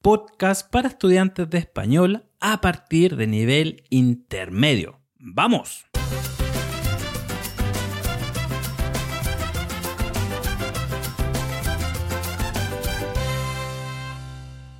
[0.00, 5.00] podcast para estudiantes de español a partir de nivel intermedio.
[5.18, 5.84] ¡Vamos!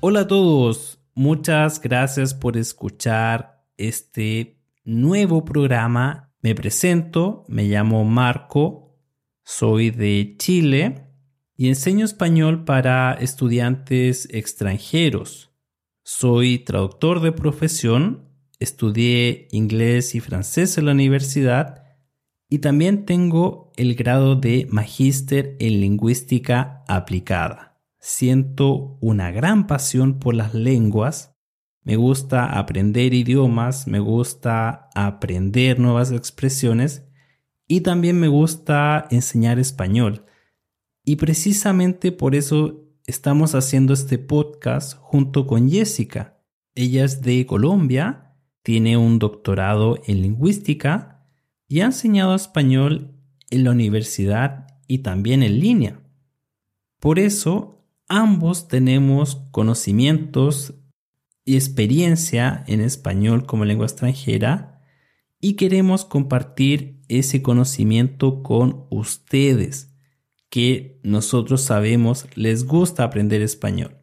[0.00, 6.32] Hola a todos, muchas gracias por escuchar este nuevo programa.
[6.40, 8.96] Me presento, me llamo Marco,
[9.44, 11.09] soy de Chile
[11.60, 15.52] y enseño español para estudiantes extranjeros.
[16.02, 21.84] Soy traductor de profesión, estudié inglés y francés en la universidad
[22.48, 30.34] y también tengo el grado de magíster en lingüística aplicada siento una gran pasión por
[30.34, 31.36] las lenguas.
[31.82, 37.06] Me gusta aprender idiomas, me gusta aprender nuevas expresiones
[37.68, 40.24] y también me gusta enseñar español.
[41.04, 46.38] Y precisamente por eso estamos haciendo este podcast junto con Jessica.
[46.74, 51.26] Ella es de Colombia, tiene un doctorado en lingüística
[51.66, 53.14] y ha enseñado español
[53.50, 56.02] en la universidad y también en línea.
[57.00, 60.74] Por eso ambos tenemos conocimientos
[61.44, 64.82] y experiencia en español como lengua extranjera
[65.40, 69.89] y queremos compartir ese conocimiento con ustedes
[70.50, 73.96] que nosotros sabemos les gusta aprender español.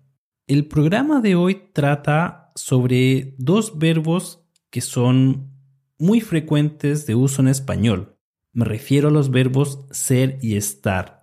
[0.48, 5.52] El programa de hoy trata sobre dos verbos que son
[6.00, 8.18] muy frecuentes de uso en español.
[8.54, 11.18] Me refiero a los verbos ser y estar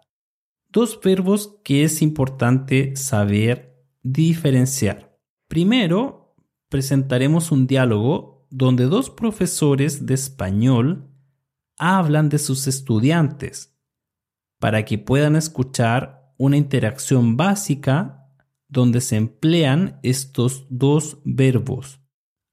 [0.74, 5.16] dos verbos que es importante saber diferenciar.
[5.46, 6.34] Primero,
[6.68, 11.08] presentaremos un diálogo donde dos profesores de español
[11.78, 13.73] hablan de sus estudiantes
[14.64, 18.30] para que puedan escuchar una interacción básica
[18.66, 22.00] donde se emplean estos dos verbos.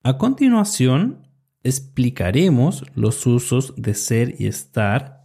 [0.03, 1.29] A continuación,
[1.63, 5.21] explicaremos los usos de ser y estar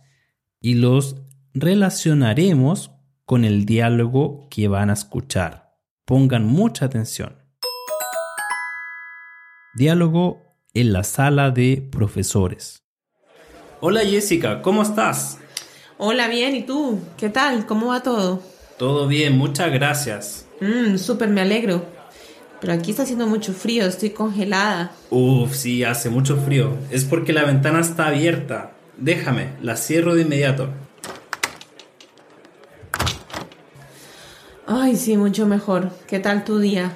[0.61, 1.17] y los
[1.55, 2.93] relacionaremos
[3.25, 5.75] con el diálogo que van a escuchar.
[6.05, 7.35] Pongan mucha atención.
[9.75, 10.41] Diálogo
[10.73, 12.85] en la sala de profesores.
[13.81, 15.41] Hola Jessica, ¿cómo estás?
[15.99, 17.01] Hola, bien, ¿y tú?
[17.17, 17.65] ¿Qué tal?
[17.65, 18.43] ¿Cómo va todo?
[18.79, 20.47] Todo bien, muchas gracias.
[20.61, 21.87] Mmm, súper me alegro.
[22.61, 24.93] Pero aquí está haciendo mucho frío, estoy congelada.
[25.09, 26.77] Uf, sí, hace mucho frío.
[26.91, 28.73] Es porque la ventana está abierta.
[28.99, 30.69] Déjame, la cierro de inmediato.
[34.67, 35.93] Ay, sí, mucho mejor.
[36.07, 36.93] ¿Qué tal tu día?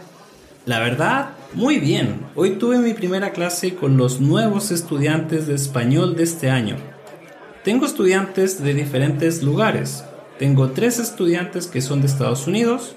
[0.66, 2.26] La verdad, muy bien.
[2.34, 6.76] Hoy tuve mi primera clase con los nuevos estudiantes de español de este año.
[7.64, 10.02] Tengo estudiantes de diferentes lugares.
[10.38, 12.96] Tengo tres estudiantes que son de Estados Unidos,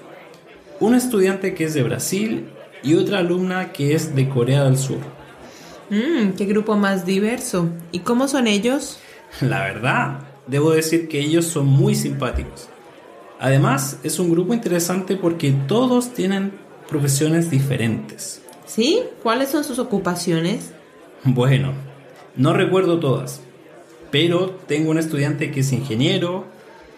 [0.80, 2.46] un estudiante que es de Brasil
[2.82, 5.00] y otra alumna que es de Corea del Sur.
[5.90, 7.68] Mmm, qué grupo más diverso.
[7.92, 9.00] ¿Y cómo son ellos?
[9.42, 12.70] La verdad, debo decir que ellos son muy simpáticos.
[13.38, 16.52] Además, es un grupo interesante porque todos tienen
[16.88, 18.40] profesiones diferentes.
[18.64, 19.02] ¿Sí?
[19.22, 20.72] ¿Cuáles son sus ocupaciones?
[21.26, 21.72] Bueno,
[22.36, 23.40] no recuerdo todas,
[24.14, 26.44] pero tengo un estudiante que es ingeniero,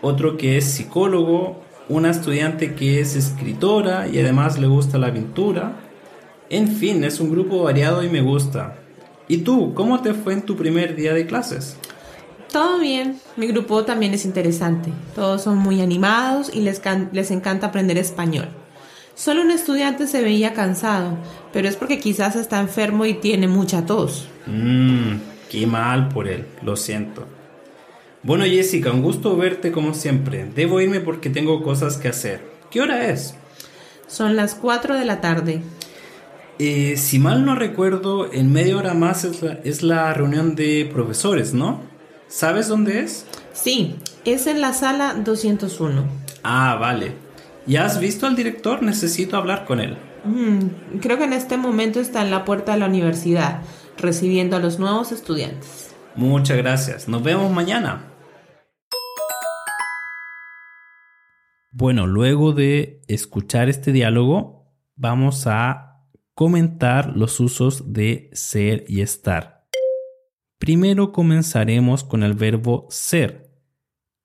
[0.02, 5.76] otro que es psicólogo, una estudiante que es escritora y además le gusta la pintura.
[6.50, 8.76] En fin, es un grupo variado y me gusta.
[9.28, 11.78] ¿Y tú, cómo te fue en tu primer día de clases?
[12.52, 13.18] Todo bien.
[13.38, 14.90] Mi grupo también es interesante.
[15.14, 16.82] Todos son muy animados y les,
[17.12, 18.48] les encanta aprender español.
[19.14, 21.16] Solo un estudiante se veía cansado,
[21.50, 24.28] pero es porque quizás está enfermo y tiene mucha tos.
[24.44, 27.26] Mm, Qué mal por él, lo siento.
[28.22, 30.44] Bueno Jessica, un gusto verte como siempre.
[30.54, 32.40] Debo irme porque tengo cosas que hacer.
[32.70, 33.34] ¿Qué hora es?
[34.08, 35.62] Son las 4 de la tarde.
[36.58, 40.88] Eh, si mal no recuerdo, en media hora más es la, es la reunión de
[40.92, 41.82] profesores, ¿no?
[42.28, 43.26] ¿Sabes dónde es?
[43.52, 46.04] Sí, es en la sala 201.
[46.42, 47.12] Ah, vale.
[47.66, 48.82] ¿Ya has visto al director?
[48.82, 49.96] Necesito hablar con él.
[50.24, 53.60] Mm, creo que en este momento está en la puerta de la universidad,
[53.98, 55.94] recibiendo a los nuevos estudiantes.
[56.14, 57.08] Muchas gracias.
[57.08, 58.12] Nos vemos mañana.
[61.72, 65.86] Bueno, luego de escuchar este diálogo, vamos a
[66.32, 69.66] comentar los usos de ser y estar.
[70.58, 73.50] Primero comenzaremos con el verbo ser.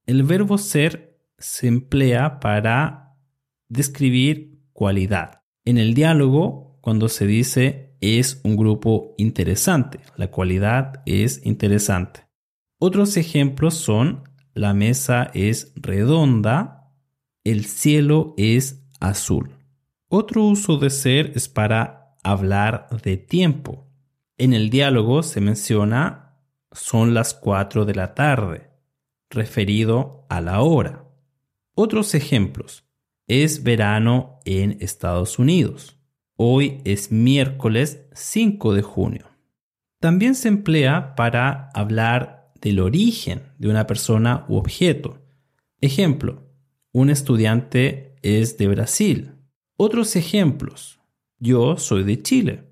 [0.05, 3.17] El verbo ser se emplea para
[3.67, 5.41] describir cualidad.
[5.65, 12.27] En el diálogo, cuando se dice es un grupo interesante, la cualidad es interesante.
[12.79, 16.81] Otros ejemplos son la mesa es redonda
[17.43, 19.55] el cielo es azul.
[20.07, 23.87] Otro uso de ser es para hablar de tiempo.
[24.37, 26.37] En el diálogo se menciona
[26.71, 28.69] son las 4 de la tarde,
[29.29, 31.05] referido a la hora.
[31.73, 32.85] Otros ejemplos.
[33.27, 35.97] Es verano en Estados Unidos.
[36.43, 39.27] Hoy es miércoles 5 de junio.
[39.99, 45.21] También se emplea para hablar del origen de una persona u objeto.
[45.81, 46.51] Ejemplo,
[46.93, 49.35] un estudiante es de Brasil.
[49.77, 50.99] Otros ejemplos.
[51.37, 52.63] Yo soy de Chile.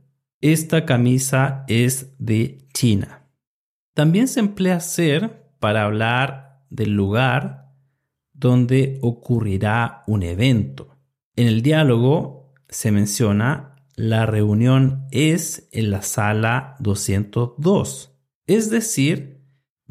[0.42, 3.30] Esta camisa es de China.
[3.94, 7.76] También se emplea ser para hablar del lugar
[8.34, 10.98] donde ocurrirá un evento.
[11.36, 12.40] En el diálogo
[12.70, 18.18] se menciona la reunión es en la sala 202.
[18.48, 19.44] Es decir,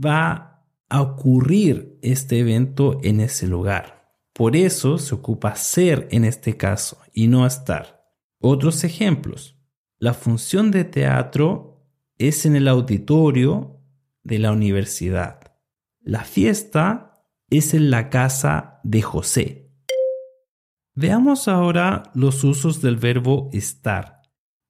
[0.03, 4.15] va a ocurrir este evento en ese lugar.
[4.33, 8.11] Por eso se ocupa ser en este caso y no estar.
[8.41, 9.59] Otros ejemplos.
[9.99, 11.85] La función de teatro
[12.17, 13.83] es en el auditorio
[14.23, 15.53] de la universidad.
[16.01, 19.68] La fiesta es en la casa de José.
[21.01, 24.23] Veamos ahora los usos del verbo estar.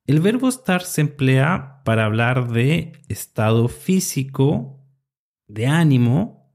[0.05, 4.85] El verbo estar se emplea para hablar de estado físico,
[5.47, 6.53] de ánimo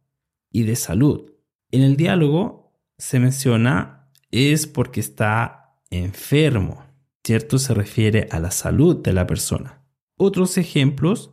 [0.51, 1.31] y de salud.
[1.71, 6.83] En el diálogo se menciona es porque está enfermo,
[7.23, 7.57] ¿cierto?
[7.57, 9.81] Se refiere a la salud de la persona.
[10.17, 11.31] Otros ejemplos,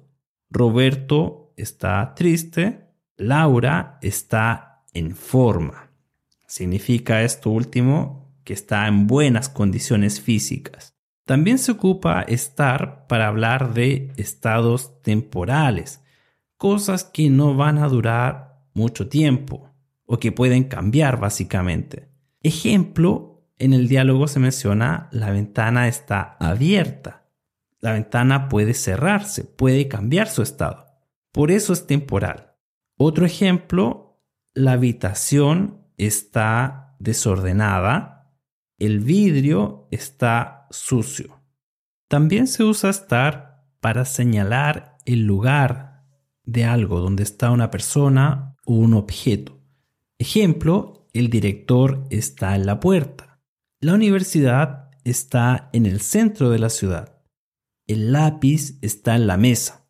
[0.49, 2.89] Roberto está triste,
[3.19, 5.91] Laura está en forma.
[6.47, 8.20] Significa esto último
[8.51, 10.97] que está en buenas condiciones físicas.
[11.25, 16.03] También se ocupa estar para hablar de estados temporales,
[16.57, 19.71] cosas que no van a durar mucho tiempo
[20.05, 22.09] o que pueden cambiar básicamente.
[22.43, 27.29] Ejemplo, en el diálogo se menciona la ventana está abierta.
[27.79, 30.87] La ventana puede cerrarse, puede cambiar su estado.
[31.31, 32.57] Por eso es temporal.
[32.97, 34.21] Otro ejemplo,
[34.55, 38.20] la habitación está desordenada,
[38.81, 41.39] el vidrio está sucio.
[42.09, 46.03] También se usa estar para señalar el lugar
[46.45, 49.61] de algo donde está una persona o un objeto.
[50.19, 53.39] Ejemplo, el director está en la puerta.
[53.81, 57.19] La universidad está en el centro de la ciudad.
[57.87, 59.87] El lápiz está en la mesa.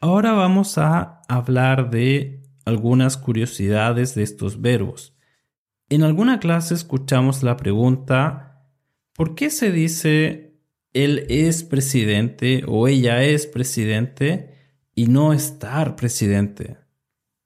[0.00, 5.16] Ahora vamos a hablar de algunas curiosidades de estos verbos.
[5.92, 8.64] En alguna clase escuchamos la pregunta,
[9.12, 10.58] ¿por qué se dice
[10.94, 14.54] él es presidente o ella es presidente
[14.94, 16.78] y no estar presidente?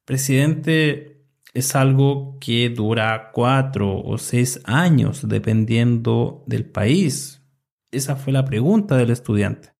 [0.04, 7.42] Presidente es algo que dura cuatro o seis años dependiendo del país.
[7.90, 9.74] Esa fue la pregunta del estudiante.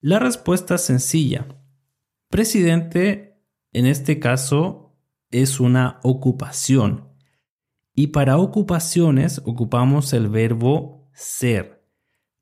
[0.00, 1.48] La respuesta es sencilla.
[2.28, 4.96] Presidente, en este caso,
[5.32, 7.05] es una ocupación.
[7.98, 11.82] Y para ocupaciones ocupamos el verbo ser,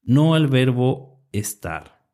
[0.02, 2.04] no el verbo estar.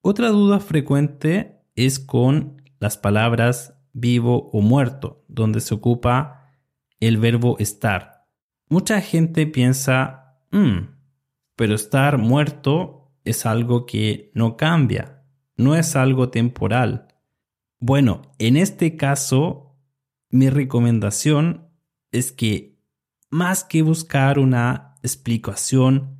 [0.00, 6.54] Otra duda frecuente es con las palabras vivo o muerto, donde se ocupa
[7.00, 8.26] el verbo estar.
[8.66, 10.78] Mucha gente piensa, mm,
[11.56, 15.22] pero estar muerto es algo que no cambia,
[15.54, 17.08] no es algo temporal.
[17.78, 19.76] Bueno, en este caso,
[20.30, 21.68] mi recomendación
[22.12, 22.69] es que
[23.30, 26.18] más que buscar una explicación